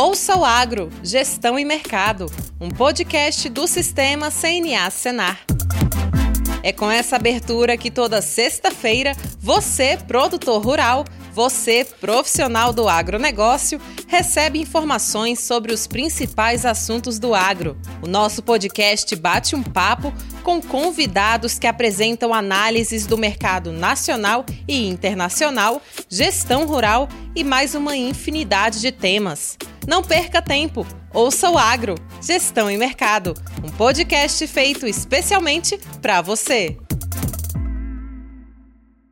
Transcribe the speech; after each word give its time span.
Ouça 0.00 0.34
o 0.34 0.46
Agro, 0.46 0.88
Gestão 1.02 1.58
e 1.58 1.64
Mercado, 1.64 2.24
um 2.58 2.70
podcast 2.70 3.46
do 3.50 3.66
Sistema 3.66 4.30
CNA 4.30 4.88
Senar. 4.90 5.44
É 6.62 6.72
com 6.72 6.90
essa 6.90 7.16
abertura 7.16 7.76
que 7.76 7.90
toda 7.90 8.22
sexta-feira 8.22 9.14
você, 9.38 9.98
produtor 10.08 10.64
rural, 10.64 11.04
você, 11.34 11.84
profissional 11.84 12.72
do 12.72 12.88
agronegócio, 12.88 13.78
recebe 14.06 14.58
informações 14.58 15.40
sobre 15.40 15.70
os 15.70 15.86
principais 15.86 16.64
assuntos 16.64 17.18
do 17.18 17.34
agro. 17.34 17.76
O 18.00 18.06
nosso 18.08 18.42
podcast 18.42 19.14
bate 19.16 19.54
um 19.54 19.62
papo 19.62 20.14
com 20.42 20.62
convidados 20.62 21.58
que 21.58 21.66
apresentam 21.66 22.32
análises 22.32 23.04
do 23.04 23.18
mercado 23.18 23.70
nacional 23.70 24.46
e 24.66 24.88
internacional, 24.88 25.82
gestão 26.08 26.66
rural 26.66 27.06
e 27.36 27.44
mais 27.44 27.74
uma 27.74 27.94
infinidade 27.94 28.80
de 28.80 28.90
temas. 28.90 29.58
Não 29.86 30.02
perca 30.02 30.42
tempo! 30.42 30.86
Ouça 31.12 31.50
o 31.50 31.58
Agro, 31.58 31.94
Gestão 32.22 32.70
e 32.70 32.76
Mercado, 32.76 33.34
um 33.64 33.70
podcast 33.70 34.46
feito 34.46 34.86
especialmente 34.86 35.78
para 36.00 36.20
você. 36.20 36.76